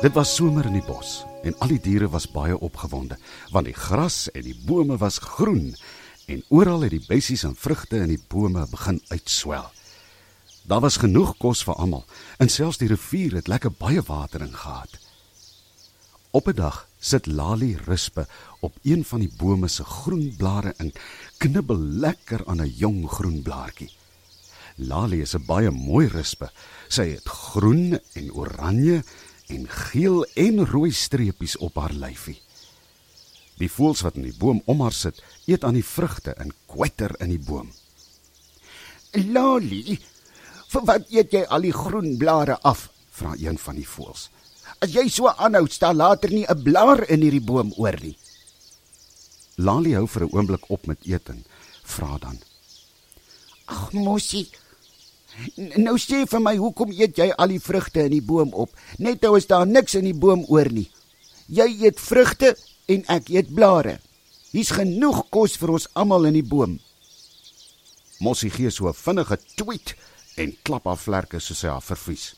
[0.00, 3.18] Dit was somer in die bos en al die diere was baie opgewonde
[3.52, 5.74] want die gras en die bome was groen
[6.24, 9.68] en oral het die bessies en vrugte in die bome begin uitswel.
[10.64, 12.06] Daar was genoeg kos vir almal
[12.40, 14.96] en selfs die rivier het lekker baie watering gehad.
[16.32, 18.26] Op 'n dag sit Lali Rispe
[18.60, 20.92] op een van die bome se groen blare en
[21.36, 23.92] knibbel lekker aan 'n jong groen blaartjie.
[24.76, 26.50] Lali is 'n baie mooi rispe.
[26.88, 29.04] Sy het groen en oranje
[29.50, 32.38] en geel en rooi streepies op haar lyfie.
[33.60, 37.12] Die voëls wat in die boom om haar sit, eet aan die vrugte en kwetter
[37.20, 37.68] in die boom.
[39.12, 39.98] "Lali,
[40.70, 44.30] vir wat eet jy al die groen blare af?" vra een van die voëls.
[44.80, 48.16] "As jy so aanhou, staan later nie 'n blaar in hierdie boom oor nie."
[49.56, 51.44] Lali hou vir 'n oomblik op met eet en
[51.84, 52.38] vra dan:
[53.66, 54.48] "Ag, mosie,
[55.80, 58.72] Nou sê vir my, hoekom eet jy al die vrugte in die boom op?
[58.98, 60.88] Net nou is daar niks in die boom oor nie.
[61.50, 62.54] Jy eet vrugte
[62.90, 63.98] en ek eet blare.
[64.50, 66.78] Hier's genoeg kos vir ons almal in die boom.
[68.20, 69.94] Mossie gee so 'n vinnige tweet
[70.36, 72.34] en klap haar vlerke soos sy haar vervies.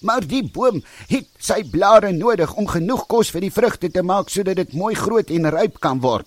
[0.00, 4.30] Maar die boom het sy blare nodig om genoeg kos vir die vrugte te maak
[4.30, 6.26] sodat dit mooi groot en ryp kan word.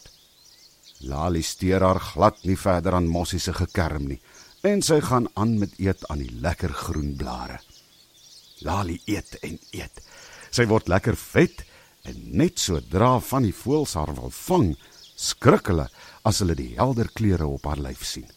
[0.99, 4.21] Lali steur haar glad nie verder aan Mossie se gekerm nie
[4.61, 7.59] en sy gaan aan met eet aan die lekker groen blare.
[8.59, 10.01] Lali eet en eet.
[10.51, 11.63] Sy word lekker vet
[12.09, 14.73] en net sodra van die voëls haar wil vang,
[15.15, 15.87] skrik hulle
[16.27, 18.27] as hulle die helder kleure op haar lyf sien.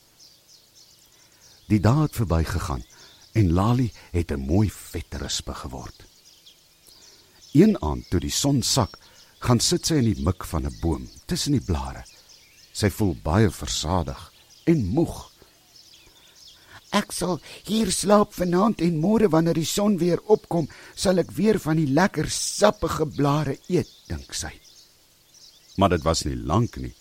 [1.67, 2.85] Die dag het verbygegaan
[3.33, 6.05] en Lali het 'n mooi vet rispe geword.
[7.53, 8.99] Een aand toe die son sak,
[9.39, 12.05] gaan sit sy in die mik van 'n boom tussen die blare.
[12.73, 14.33] Sy voel baie versadig
[14.65, 15.32] en moeg.
[16.93, 21.59] Ek sal hier slaap vanaand en môre wanneer die son weer opkom, sal ek weer
[21.59, 24.53] van die lekker sappige blare eet, dink sy.
[25.81, 26.93] Maar dit was nie lank nie.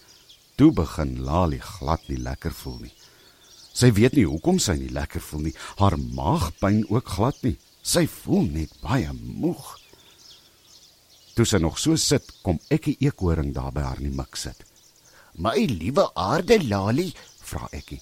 [0.56, 2.94] Toe begin Lali glad nie lekker voel nie.
[3.74, 5.56] Sy weet nie hoekom sy nie lekker voel nie.
[5.80, 7.58] Haar maag pyn ook glad nie.
[7.84, 9.64] Sy voel net baie moeg.
[11.36, 14.36] Toe sy nog so sit, kom ek 'n eekhoring daar by haar in die mik
[14.36, 14.64] sit.
[15.36, 18.02] "My liewe aarde Lali," vra ekie.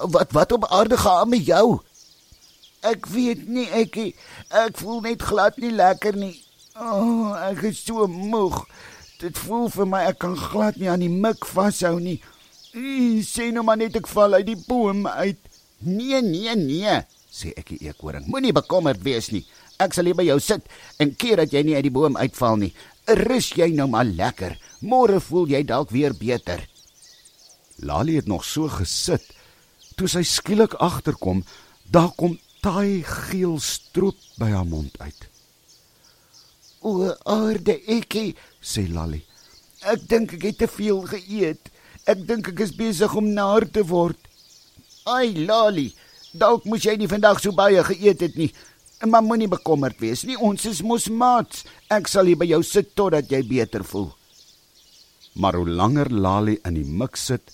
[0.00, 1.80] Wat wat op aarde gaan met jou?
[2.80, 3.98] Ek weet nie ek
[4.48, 6.36] ek voel net glad nie lekker nie.
[6.80, 8.62] O, oh, ek is so moeg.
[9.20, 12.16] Dit voel vir my ek kan glad nie aan die mik vashou nie.
[13.26, 15.40] Sien nou maar net ek val uit die boom uit.
[15.84, 16.94] Nee, nee, nee,
[17.32, 18.24] sê ek die eekhoring.
[18.32, 19.42] Moenie bekommerd wees nie.
[19.80, 20.64] Ek sal hier by jou sit
[21.00, 22.72] en keer dat jy nie uit die boom uitval nie.
[23.20, 24.56] Rus jy nou maar lekker.
[24.80, 26.64] Môre voel jy dalk weer beter.
[27.84, 29.24] Lali het nog so gesit
[30.00, 31.42] toe sy skielik agterkom,
[31.92, 35.26] daar kom taai geel stroop by haar mond uit.
[36.80, 38.32] O, aarde ekie,
[38.64, 39.20] sê Lali.
[39.84, 41.68] Ek dink ek het te veel geëet.
[42.08, 44.16] Ek dink ek is besig om naar te word.
[45.08, 45.90] Ai, Lali,
[46.32, 48.50] dalk moes jy nie vandag so baie geëet het nie.
[49.04, 50.36] Maar moenie bekommerd wees nie.
[50.36, 51.64] Ons is mos maats.
[51.92, 54.10] Ek sal hier by jou sit totdat jy beter voel.
[55.40, 57.52] Maar hoe langer Lali in die mik sit,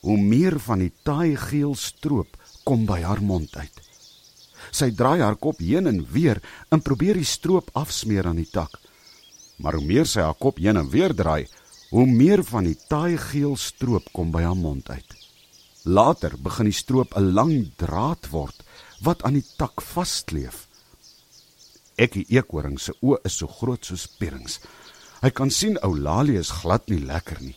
[0.00, 3.84] hoe meer van die taai geel stroop kom by haar mond uit.
[4.70, 8.74] Sy draai haar kop heen en weer en probeer die stroop afsmeer aan die tak.
[9.58, 11.48] Maar hoe meer sy haar kop heen en weer draai,
[11.90, 15.16] hoe meer van die taai geel stroop kom by haar mond uit.
[15.88, 18.64] Later begin die stroop 'n lang draad word
[19.00, 20.66] wat aan die tak vaskleef.
[21.96, 24.60] Ekkie eekhoring se oë is so groot soos perings.
[25.22, 27.56] Hy kan sien ou Lalie is glad nie lekker nie.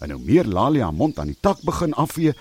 [0.00, 2.34] En hoe meer Lalia mond aan die tak begin afvee,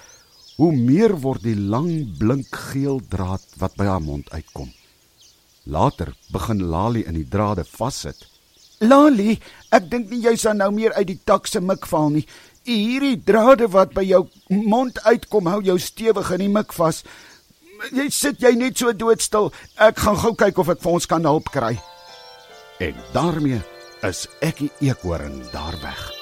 [0.55, 4.71] hoe meer word die lang blink geel draad wat by haar mond uitkom.
[5.65, 8.27] Later begin Lali in die drade vassit.
[8.83, 9.37] Lali,
[9.73, 12.25] ek dink nie jy sal nou meer uit die tak se mik val nie.
[12.65, 17.03] Hierdie drade wat by jou mond uitkom, hou jou stewig in die mik vas.
[17.95, 19.51] Jy sit jy net so doodstil.
[19.81, 21.75] Ek gaan gou kyk of ek vir ons kan hulp kry.
[22.83, 23.61] En daarmee
[24.03, 26.14] is ek die eekhoring daar weg.